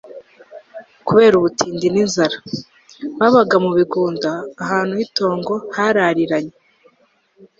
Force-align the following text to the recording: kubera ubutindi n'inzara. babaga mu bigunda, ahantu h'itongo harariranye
kubera 1.07 1.33
ubutindi 1.37 1.85
n'inzara. 1.89 2.37
babaga 3.19 3.55
mu 3.65 3.71
bigunda, 3.77 4.29
ahantu 4.63 4.91
h'itongo 4.99 5.53
harariranye 5.75 6.53